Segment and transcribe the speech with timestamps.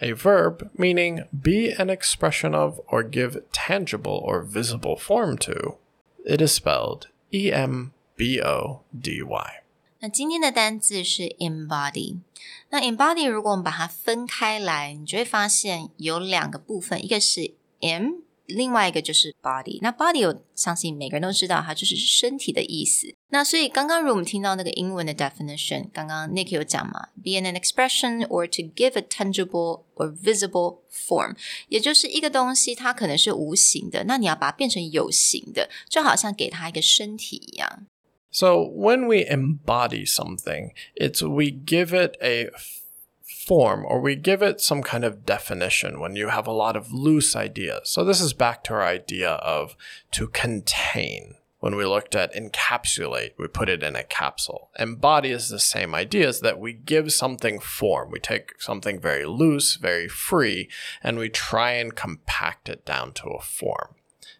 [0.00, 5.76] a verb meaning be an expression of or give tangible or visible form to.
[6.24, 9.62] It is spelled E M B O D Y.
[10.00, 12.18] 那今天的单字是 embody。
[12.70, 18.14] 那 embody 如果我们把它分开来，你就会发现有两个部分，一个是 m，
[18.46, 19.78] 另外一个就是 body。
[19.80, 23.14] 那 body 我相信每个人都知道，它就是身体的意思。
[23.28, 31.34] 那所以刚刚如果我们听到那个英文的 definition，刚刚 Nick 有讲嘛，be an expression or to give a tangible or visible form，
[31.68, 37.86] 也就是一个东西它可能是无形的，那你要把它变成有形的，就好像给它一个身体一样。
[38.30, 42.82] So when we embody something, it's we give it a f-
[43.27, 46.93] form or we give it some kind of definition when you have a lot of
[46.93, 47.89] loose ideas.
[47.89, 49.75] So this is back to our idea of
[50.11, 51.35] to contain.
[51.59, 54.69] When we looked at encapsulate, we put it in a capsule.
[54.77, 58.11] Embody is the same idea is that we give something form.
[58.11, 60.69] We take something very loose, very free,
[61.03, 63.95] and we try and compact it down to a form.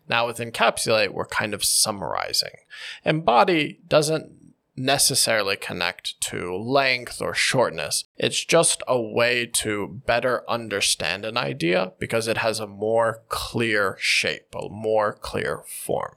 [0.08, 2.56] Now, with encapsulate, we're kind of summarizing.
[3.04, 4.37] Embody doesn't
[4.78, 8.06] necessarily connect to length or shortness.
[8.16, 13.98] It's just a way to better understand an idea because it has a more clear
[14.00, 16.16] shape, a more clear form.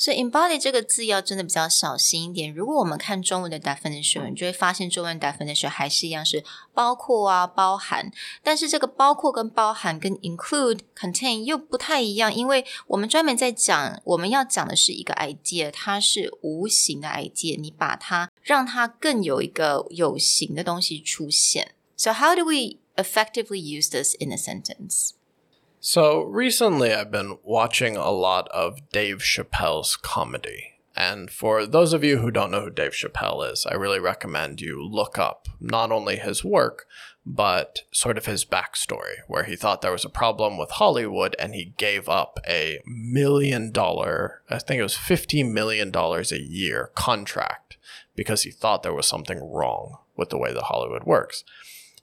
[0.00, 2.50] 所以 embody 这个字要真的比较小心一点。
[2.50, 8.10] 如果我们看中文的 definition，你就会发现中文 definition 还是一样是包括啊、包含。
[8.42, 21.74] 但是这个包括跟包含跟 include、contain 又不太一样，因为我们专门在讲，我们要讲的是一个 idea，它是无形的 idea，你把它让它更有一个有形的东西出现。
[21.98, 25.10] So how do we effectively use this in a sentence?
[25.82, 30.74] So recently, I've been watching a lot of Dave Chappelle's comedy.
[30.94, 34.60] And for those of you who don't know who Dave Chappelle is, I really recommend
[34.60, 36.84] you look up not only his work,
[37.24, 41.54] but sort of his backstory, where he thought there was a problem with Hollywood and
[41.54, 47.78] he gave up a million dollar, I think it was $50 million a year contract
[48.14, 51.42] because he thought there was something wrong with the way that Hollywood works.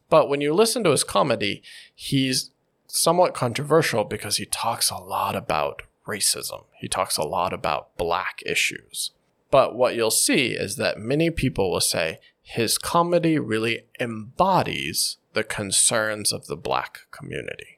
[0.09, 1.61] But when you listen to his comedy,
[1.93, 2.49] he's
[2.87, 6.63] somewhat controversial because he talks a lot about racism.
[6.79, 9.11] He talks a lot about black issues.
[9.51, 15.43] But what you'll see is that many people will say his comedy really embodies the
[15.43, 17.76] concerns of the black community.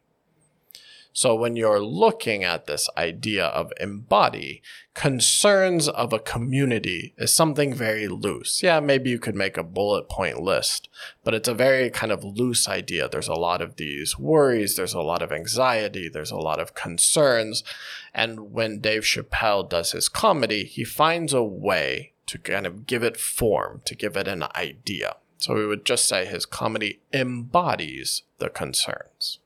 [1.11, 4.61] So when you're looking at this idea of embody,
[4.93, 8.61] concerns of a community is something very loose.
[8.61, 10.87] Yeah, maybe you could make a bullet point list,
[11.23, 13.09] but it's a very kind of loose idea.
[13.09, 16.75] There's a lot of these worries, there's a lot of anxiety, there's a lot of
[16.75, 17.63] concerns.
[18.13, 23.03] And when Dave Chappelle does his comedy, he finds a way to kind of give
[23.03, 25.15] it form, to give it an idea.
[25.37, 29.39] So we would just say his comedy embodies the concerns.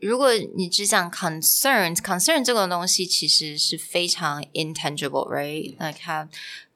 [0.00, 5.74] 如果你只讲 concerns，concern 这个东西其实是非常 intangible，right？
[5.78, 6.28] 那它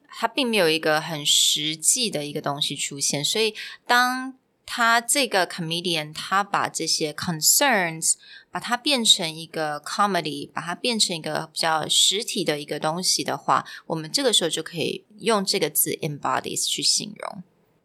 [0.09, 3.55] 它并没有一个很实际的一个东西出现，所以
[3.87, 8.15] 当他这个 comedian 他把这些 concerns
[8.51, 17.43] 把它变成一个 comedy，把它变成一个比较实体的一个东西的话，我们这个时候就可以用这个字 embodies 去形容。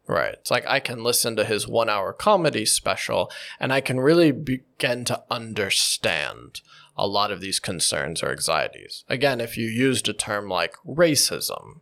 [0.09, 0.33] Right.
[0.33, 4.31] It's like I can listen to his one hour comedy special and I can really
[4.31, 6.61] begin to understand
[6.97, 9.05] a lot of these concerns or anxieties.
[9.07, 11.81] Again, if you used a term like racism,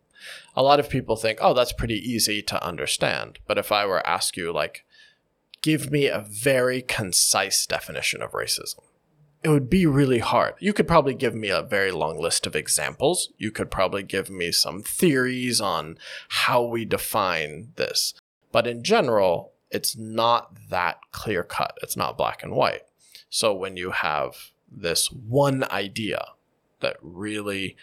[0.54, 3.38] a lot of people think, oh, that's pretty easy to understand.
[3.46, 4.84] But if I were to ask you, like,
[5.62, 8.80] give me a very concise definition of racism,
[9.42, 10.54] it would be really hard.
[10.58, 13.32] You could probably give me a very long list of examples.
[13.38, 15.96] You could probably give me some theories on
[16.28, 18.14] how we define this.
[18.50, 21.78] But in general, it's not that clear cut.
[21.82, 22.82] It's not black and white.
[23.30, 26.24] So when you have this one idea
[26.80, 27.76] that really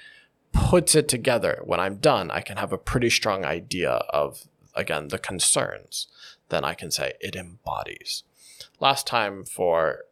[0.51, 5.07] puts it together, when I'm done, I can have a pretty strong idea of, again,
[5.07, 6.07] the concerns.
[6.49, 8.23] Then I can say it embodies.
[8.79, 10.05] Last time for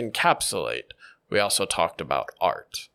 [0.00, 0.92] encapsulate,
[1.28, 2.88] we also talked about art.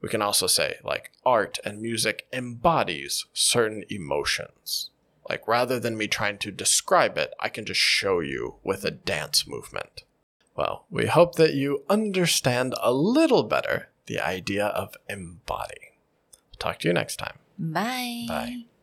[0.00, 4.90] We can also say, like, art and music embodies certain emotions.
[5.28, 8.90] Like, rather than me trying to describe it, I can just show you with a
[8.90, 10.04] dance movement.
[10.56, 15.92] Well, we hope that you understand a little better the idea of embody.
[16.58, 17.38] Talk to you next time.
[17.58, 18.24] Bye.
[18.28, 18.75] Bye.